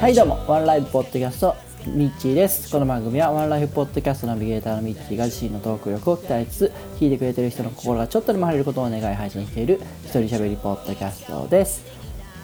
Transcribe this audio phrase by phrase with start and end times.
[0.00, 0.44] はいどうも。
[0.48, 1.54] ワンライフポッドキャスト
[1.86, 2.72] ミッチーです。
[2.72, 11.84] この番組はワンライフポッドキャストナビゲーターのミッチーが自身のトーク力を鍛えつつ聞いてくれてる人の心がちょっとでも晴れることを願い配信している一人喋りポッドキャストです、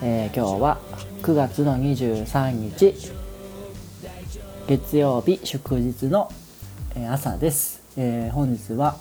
[0.01, 0.79] えー今日は
[1.21, 2.95] 9月の23日
[4.69, 6.31] 月曜日祝日の
[7.11, 8.95] 朝です、えー本日は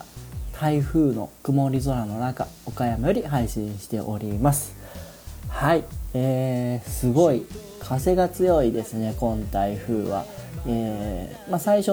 [0.52, 4.75] 台風の曇り空の中岡山より配信しております。
[5.56, 7.46] はい、えーすごい
[7.80, 10.27] 風が強いですね今台風は、
[10.66, 11.92] えーまあ、最初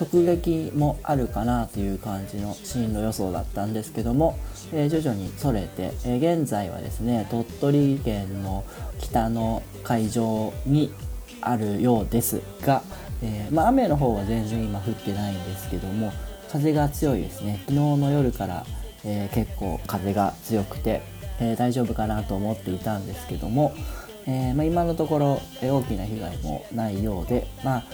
[0.00, 4.38] 直撃もあるかなという感じの進路予想だったんですけども、
[4.72, 8.64] えー徐々にそれて、えー現在はですね鳥取県の
[9.00, 10.92] 北の海上に
[11.40, 12.84] あるようですが、
[13.24, 16.12] えーまあ、雨の方は全然今降ってないんですけども
[16.52, 17.58] 風が強いですね。
[17.66, 18.64] 昨日の夜から、
[19.04, 21.02] え結構風が強くて、
[21.40, 23.74] えー大丈夫かなと思っていたんですけども、
[24.26, 27.84] えーまあ、今のところ、え大きな被害もないようで、まあ、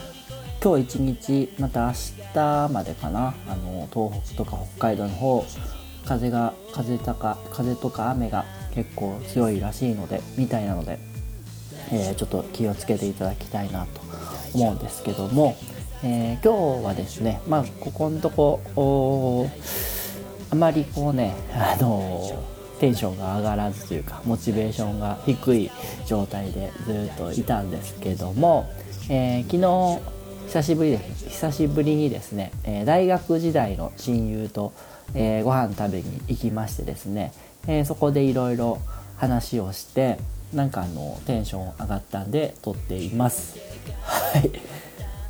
[0.63, 1.93] 今日一日また明
[2.33, 5.45] 日までかなあの東北とか北海道の方
[6.07, 10.99] 風が風とか風とか雨が結構強いらしいのでみたいなので、
[11.93, 14.01] えーちょっと気をつけていただきたいなと
[14.55, 15.57] 思うんですけども、
[16.03, 19.49] えー今日はですねまあここのとこ
[20.51, 25.71] あまりこうねあのテンションが上がらずというかモチベーションが低い
[26.07, 28.69] 状態でずっといたんですけども、
[29.09, 34.73] えー昨日久しぶりで久しぶりにですね、え大学時代の親友と、
[35.15, 37.33] えーご飯食べに行きましてですね、
[37.67, 38.79] えそこでいろいろ
[39.17, 40.19] 話をして
[40.53, 43.59] なんかあのテンション上がったんで撮っています。
[44.03, 44.51] はい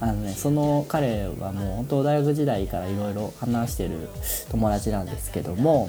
[0.01, 4.09] あのね、その彼はもう本当大学時代からいろいろ話してる
[4.51, 5.89] 友達なんですけども、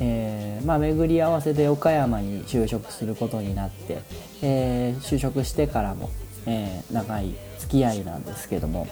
[0.00, 3.98] えーまあ、巡り合わせで岡山に就職することになって、
[4.42, 6.10] えー就職してからも、
[6.46, 8.86] えー長い付き合いなんですけども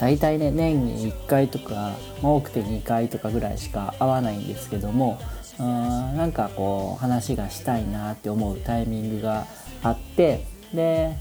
[0.00, 5.20] 大体ね年に1回とか、多くて2回とかぐらいしか会わないんですけども
[5.60, 5.66] うん
[6.16, 9.46] なんかこう話がしたいなって思うタイミングが
[9.82, 11.16] あってで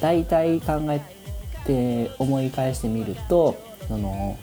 [0.00, 1.00] 大体考え
[1.66, 3.56] て思い返してみると
[3.86, 4.38] その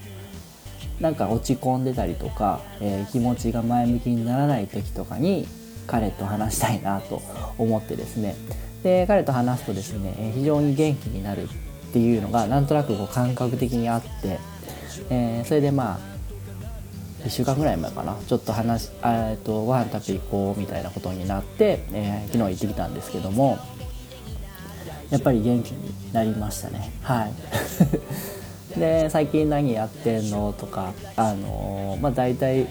[0.99, 5.47] なんか落ち込んでたりとか、えー気持ちが前向きにならない時とかに
[5.87, 7.21] 彼と話したいなと
[7.57, 8.35] 思ってですね。
[8.83, 11.47] で彼と話すとですねえ非常に元気になるっ
[11.91, 14.39] ていうのがなんとなくこう感覚的にあって、
[15.09, 16.15] えーそれでまあ
[17.25, 23.57] 1週間ぐらい前かなちょっと話あーえっとご飯食べ行こうみたいなことになって、えー昨日行ってきたんですけども
[25.09, 26.91] やっぱり元気になりましたね。
[27.01, 27.31] はい。
[28.77, 32.67] で最近何やってんのとかあのまあ大体、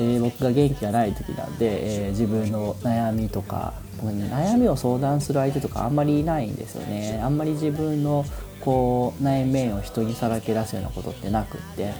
[0.00, 7.20] え僕が元気がない時なんで、え自分の悩みとか僕ね悩みを相談する相手とかあんまりいないんですよね。
[7.22, 8.24] あんまり自分の
[8.60, 11.92] こう内面を人にさらけ出すようなことってなくって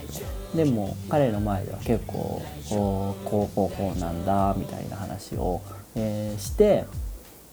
[0.55, 5.61] でも彼の前では結構こうこうこうこうなんだみたいな話を、
[5.97, 6.85] えーして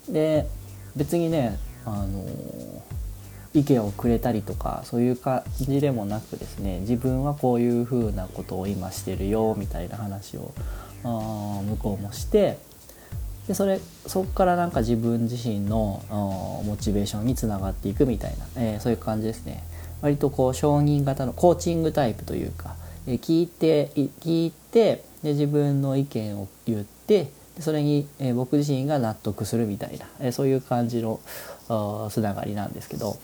[0.08, 0.48] で
[0.96, 2.26] 別にねあの
[3.60, 10.54] 意見をくれたりとかそういう感じでもなくですね自分はこういうふうなことを今してるよみたいな話を
[11.04, 12.58] あ向こうもして
[13.48, 16.04] でそれそこからなんか自分自身の
[16.66, 19.64] モチベーションにつながっていくみたいな、えーそういう感じですね。
[20.02, 22.76] 割とこう承認型のコーチングタイプというか、
[23.08, 31.20] えー聞いて聞いてで自分の意見を言ってそれに、え僕自身が納得するみたいな、えそういう感じの
[32.12, 33.18] つながりなんですけど。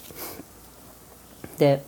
[1.57, 1.83] で、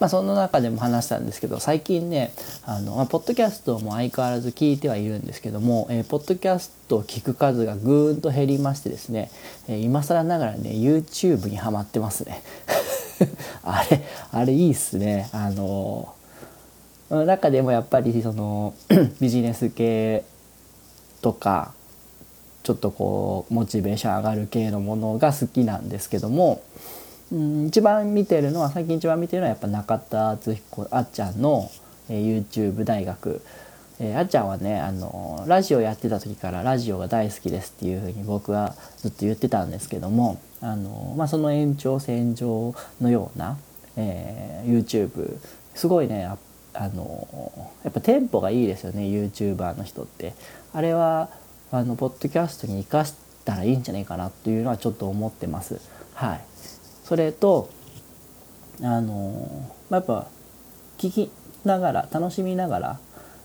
[0.00, 2.32] まあ、その中でも話したんですけど最近ね
[2.64, 9.30] あの、まあ、ポッドキャストも相変わらず聞いてはいるんですけども、えーポッドキャストを聞く数がぐーんと減りましてですね、
[9.68, 12.42] えー今更ながらね YouTube にはまってますね。
[13.62, 15.28] あれあれいいっすね。
[15.32, 16.14] あの
[17.10, 18.72] 中でもやっぱりその
[19.20, 20.24] ビジネス系
[21.20, 21.74] とか
[22.62, 26.62] ちょっとこうモチベーション上がる系のものが好きなんですけども、
[27.32, 31.70] うん、一番見てるのは最近一番見てるのはやっぱ中田敦彦あっちゃんの、
[32.08, 33.40] えー YouTube 大学、
[33.98, 43.58] えーあっちゃんはねあのラジオやってた時からラジオが大好きですっていうふうに僕はずっと言ってたんですけどもあの、まあ、その延長線上のような、
[43.96, 45.38] えー YouTube
[45.74, 46.28] すごいね
[46.72, 50.34] あのやっぱテンポがいいですよね YouTuber の人って。
[50.72, 51.30] あれは
[51.72, 53.14] あのポッドキャストに生かし
[53.44, 55.80] たらいいんじゃないかなというのはちょっと思ってます。
[56.14, 56.40] はい。
[57.04, 57.70] それと
[58.82, 60.26] あのまあやっぱ
[60.98, 61.30] 聞き
[61.64, 63.00] ながら楽しみながら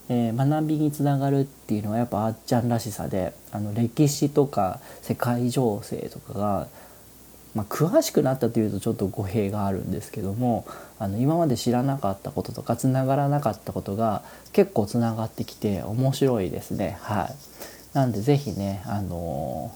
[0.10, 6.68] えー、学びにつながるっていうのはやっぱあっちゃんらしさであの歴史とか世界情勢とかが、
[7.56, 10.68] まあ、詳しくなったというとちょっと語弊があるんですけども
[11.00, 14.22] あの今まで知らなかったこととかつながらなかったことが
[14.54, 16.98] 結構つながってきて面白いですね。
[17.02, 17.36] はい、
[17.96, 19.72] なんで是非ね、あの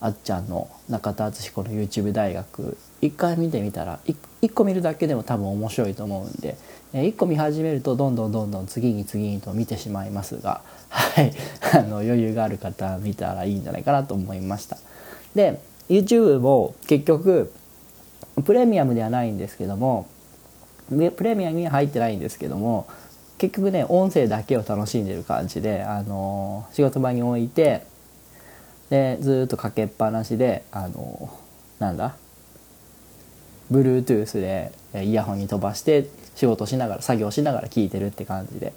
[0.00, 6.56] ー、あっちゃんの中田敦彦の YouTube 大学一回見てみたら一個見るだけでも多分面白いと思うんで
[6.94, 11.32] 1個見始めるとどんどんどんどん次に次にと見てしまいますが、 はい、
[11.74, 14.78] あの余裕がある方見たらいいんじゃないかなと思いました。
[15.34, 17.52] で YouTube も結局
[18.44, 20.06] プレミアムではないんですけども
[20.88, 22.86] プレミアムには入ってないんですけども
[23.40, 27.86] 結局ね音声だけを楽しんでる感じで、あの仕事場に置いて
[28.90, 31.32] でずっとかけっぱなしで、あの
[31.78, 32.16] なんだ
[33.72, 34.72] ？Bluetooth で
[35.06, 38.74] イヤホンに飛ばして仕事しながら作業しながら聞いてるって感じで。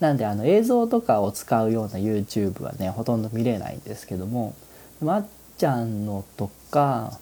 [0.00, 4.54] なんであの映像とかを使うような YouTube はねほとんど見れないんですけども
[5.02, 5.26] まっ
[5.58, 7.18] ちゃんのとか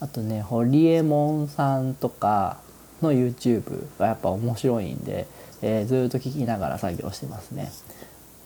[0.00, 2.58] あとねホリエモンさんとか
[3.02, 5.26] の YouTube がやっぱ面白いんで、
[5.62, 7.70] えー、ずっと聞きながら作業してますね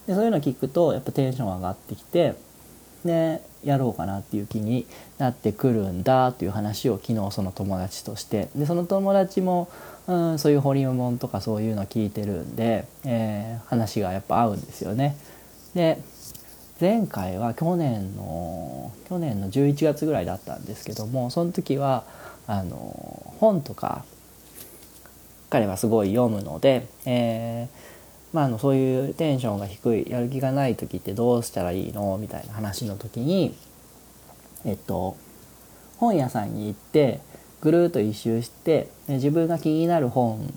[0.06, 2.34] でそういうの聞くとやっぱテンション上がってきて
[3.04, 4.86] でやろうかなっていう気に
[5.18, 9.68] なってくるんだという話を昨日その友達としてでその友達も、
[10.06, 15.16] うん、そういうホリエモンとかそういうの聞いてるんで、えー、話がやっぱ合うんですよね。
[15.74, 15.98] で
[16.80, 22.04] 前回は去年の去年の11月ぐらいだったんですけどもその時は
[22.46, 24.04] あの本とか
[25.54, 33.54] 彼はすごい読むので、えーまあ、あのそういうテンションが低いやる気がない時ってどうしたらいいのみたいな話の時に
[34.64, 35.16] えっと
[35.98, 37.20] 本屋さんに行って
[37.60, 40.52] ぐるっと一周して自分が気になる本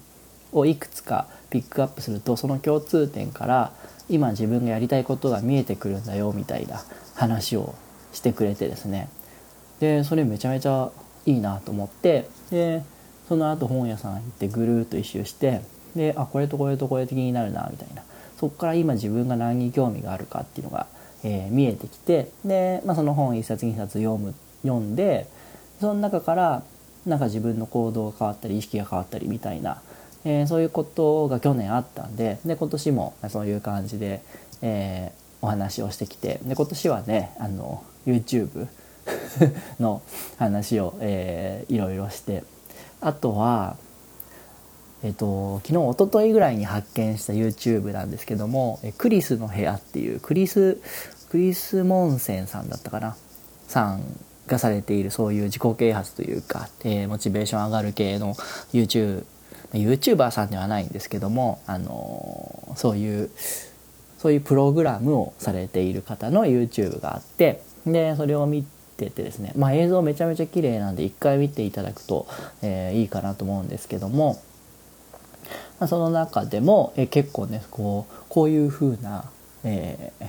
[0.52, 3.74] をいくつかピックアップするとその共通点から
[4.10, 6.84] 今自分がやりたいことが見えてくるんだよみたいな
[7.14, 7.76] 話を
[8.14, 9.10] してくれてですね。
[9.80, 10.90] でそれめちゃめちゃ
[11.28, 12.82] いいなと思ってで
[13.28, 15.62] その後本屋さん行ってぐるっと一周して
[15.96, 18.04] であこれとこれとこれ的になるなみたいな。
[18.38, 20.88] そこから今自分が何に興味があるかっていうのが、
[21.24, 25.28] えー、見えてきてで、まあ、その本1冊2冊読む読んで
[25.80, 26.64] その中から
[27.06, 29.82] なんか自分の行動が変わったり意識が変わったりみたいな、
[30.24, 34.22] えー、そういうことが去年あったんでで今年もそういう感じで、
[34.62, 38.68] えー、お話をしてきてで今年はねあの YouTube
[39.80, 40.02] の
[40.38, 42.44] 話を、えー、いろいろして
[43.02, 43.78] あとは
[45.04, 50.80] えっと、昨日一昨日ぐらいに発見した YouTube なんですけども「クリスの部屋」っていうクリス
[51.30, 53.16] クリス・モンセンさんだったかな
[53.68, 54.02] さん
[54.48, 58.34] がされているそういう自己啓発というか、えー、モチベーション上がる系の
[58.74, 59.24] YouTube
[59.74, 63.30] YouTuber さんではないんですけども、あのそういう
[64.18, 68.66] そういうプログラムをされている方の YouTube があってでそれを見
[68.98, 72.28] ててですね、まあ、映像めちゃめちゃ綺麗なんで一回見ていただくと、
[72.62, 74.42] えー、いいかなと思うんですけども
[75.80, 79.30] まあ、その中でも、え結構ねこうこういう風な、
[79.64, 80.26] えー、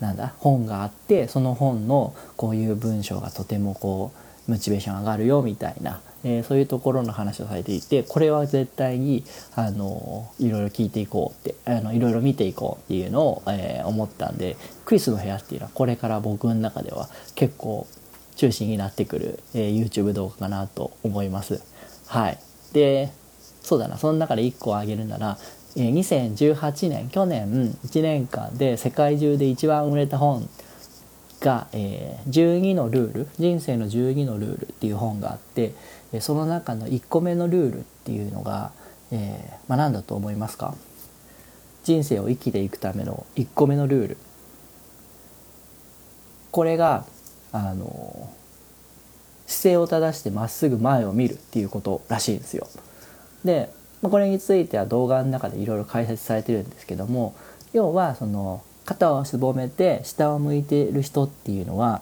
[0.00, 9.24] なんだ本があってその本のこういう文章がとてもこうモチベーション上がるよみたいな、えー、そういうところの話をされていてこれは絶対に
[9.54, 17.86] あのいろいろ聞いていこうってあのいろいろ見ていこうっていうのを、えー、思ったんでクリスの部屋っていうのはこれから僕の中では結構
[18.36, 21.62] 中心になってくる、えー、YouTube 動画かなと思います。
[22.06, 22.38] はい、
[22.72, 23.10] で
[23.62, 25.38] そうだなその中で1個挙げるなら
[25.74, 30.48] 2018年去年1年間で世界中で一番売れた本
[31.46, 35.74] が、えー、12のルール人生の12のルールっていう本があって
[36.20, 38.72] その中の1個目のルールっていうのが、
[39.12, 40.74] えーまあ、何だと思いますか？
[41.84, 44.16] 人生を生きていくための1個目のルール
[46.50, 47.04] これが
[47.52, 48.28] あの
[49.46, 52.66] 姿勢を正してまっすぐ前を見るっていうことらしいんですよ。
[53.44, 53.70] で
[54.02, 57.36] これについては動画の中でいろいろ解説されてるんですけども
[57.72, 62.00] 要はその肩をすぼめて下を向いてる人っていうのは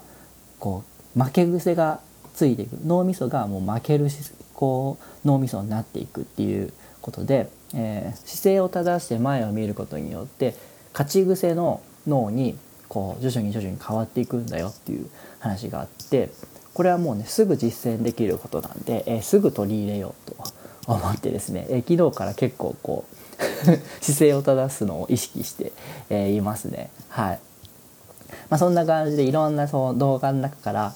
[0.59, 0.83] こ
[1.17, 1.99] う負け癖が
[2.33, 2.77] ついていく。
[2.85, 4.07] 脳みそがもう負ける
[4.53, 10.55] こう脳みそになっていくっていうことで、えー、姿勢を正して前を見ることによって
[10.93, 16.29] 勝ち癖の脳にこう徐々に徐々に変わっていくんだよっていう話があって
[16.73, 20.37] これはもうねすぐ実践できることなんで、えー、すぐ取り入れようと
[20.87, 23.15] 思ってですね、え昨日から結構こう
[24.01, 25.71] 姿勢を正すのを意識して、
[26.09, 26.89] えー、いますね。
[27.09, 27.39] はい。
[28.49, 30.93] まあ、そんな感じでいろんなその動画の中から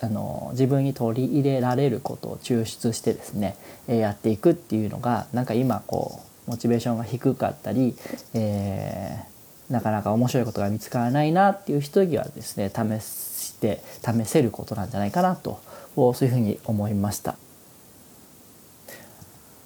[0.00, 3.56] あの自分に取り入れられることを抽出してですね、
[3.88, 7.96] えー、やっていくっていうのがなんか今こうモチベーションが低かったり、
[8.34, 15.60] えー、なかなか面白いことが見つからないなっていう人にはですね試して試せることなんじゃないかなと
[15.94, 17.36] そういうふうに思いました。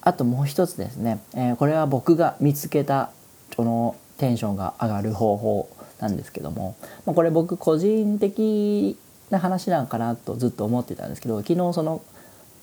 [0.06, 3.10] あともう一つですね、えー、これは僕が見つけた
[3.56, 5.68] このテンションが上がる方法
[6.00, 8.96] なんですけども、まあ、これ僕個人的
[9.30, 12.02] な話なんかなとずっと思ってたんですけど昨日その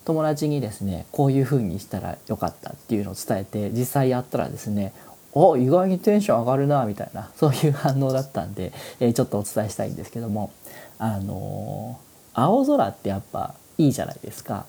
[0.06, 4.94] 友達にですねこういう風にしたらよかったっていうのを伝えて実際やったらですね
[5.34, 10.52] お意外にテンション上がるなみたいなそういう反応だったんで、えー、ちょっとお伝えしたいんですけども。
[11.00, 14.66] あのー、青空ってやっぱいいじゃないですか。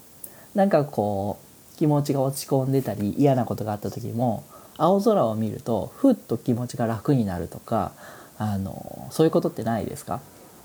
[0.54, 1.43] なんかこう
[1.76, 4.44] 気持ちが落ち込んでたり嫌なことがあった時も
[4.76, 7.92] 青空を見るとふっと気持ちが楽になるとか
[8.38, 10.20] あのそういうことってないですか？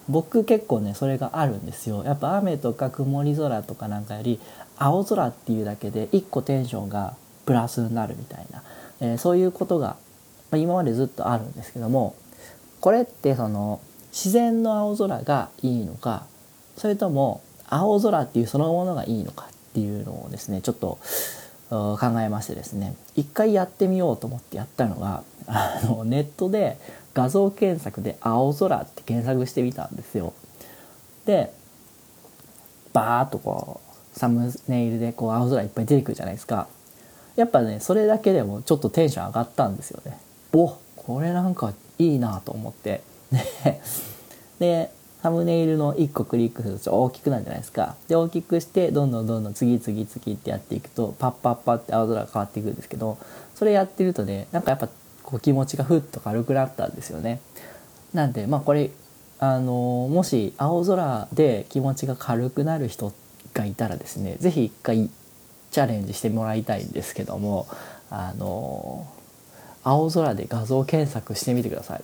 [0.07, 2.03] 僕結構ねそれがあるんですよ。
[2.03, 4.39] やっぱ雨とか曇り空とかなんかより
[4.77, 8.63] 青空っていうだけで一個テンションがプラスになるみたいな、
[9.01, 9.97] えー、そういうことが、
[10.49, 12.15] まあ、今までずっとあるんですけども
[12.79, 16.25] これってその自然の青空がいいのか
[16.75, 20.99] それとも青空っていうそのものがいいのかっていうのをですねちょっと
[21.69, 26.77] 考えましてですね一回やってみようと思ってやったのがあのネットで
[27.13, 30.33] 画像検索で「青空」って検索してみたんですよ。
[31.25, 31.53] で
[32.91, 33.81] バーッとこ
[34.15, 36.67] うサムネイルでこう青空いっぱい出てくるじゃないですか。
[37.35, 40.17] やっぱねそれだけでもちょっとテンション上がったんですよね。
[40.53, 43.01] おこれなんかいいなと思って。
[44.59, 47.95] でサムネイルの1個クリックすると大きくなるじゃないですか。
[48.07, 53.17] で大きくしてどんどんどんどん次々次ってやっていくとパッパッパって青空が変わっていくんですけど
[53.55, 54.87] それやってるとねなんかやっぱ
[55.23, 57.39] こう気持ちがふっと軽くなったんですよね。
[58.13, 58.91] なんでまあこれ
[59.39, 63.13] あのもし青空で気持ちが軽くなる人
[63.53, 65.09] がいたらですね是非一回
[65.71, 67.67] チャレンジしてもらいたいんですけども
[68.09, 69.07] あの
[69.83, 72.03] 青空で画像検索してみてください。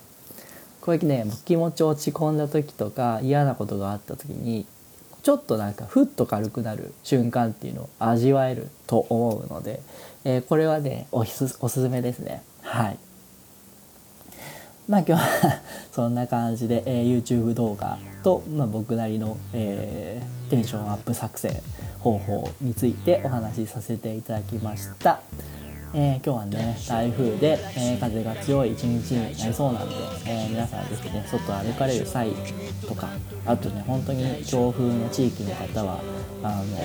[0.86, 4.68] これね気持ち落ち込んだ時とか嫌なことがあった時に
[5.24, 9.82] ちょっとなんかふっと軽くなる瞬間っていうのを味わえると思うので、
[10.25, 13.00] えー、これはねおすおすすめですねはい
[14.88, 15.62] まあ今日は
[15.92, 21.63] そんな感じで、えー、YouTube 動画と、まあ、僕なりの、えー、テンションアップ作成
[22.00, 25.22] 方法についてお話しさせていただきました。
[25.94, 32.32] えー、今日はね台風で、えー、風が強い一日になりそうなので、えー、皆さんぜひね外歩かれる際
[32.88, 33.10] とか
[33.46, 36.01] あとね本当に強風の地域の方は
[36.44, 36.77] あの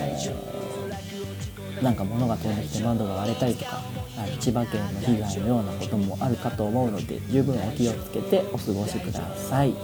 [1.83, 3.83] なんか物が飛んできて窓が割れたりとか
[4.19, 9.75] あの千葉県の被害のようなこともあるかと思うので十分お気をつけてお過ごしください。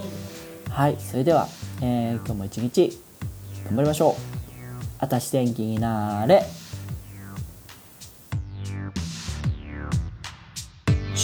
[0.69, 1.47] はいそれでは、
[1.81, 3.01] え今日も一日
[3.65, 4.13] 頑張りましょう。
[4.99, 6.43] あたし天気になれ。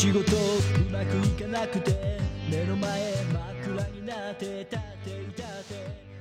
[0.04, 0.26] 仕事う
[0.92, 2.20] まくいかなくて
[2.52, 6.13] 目の前真っ暗になって立っていたって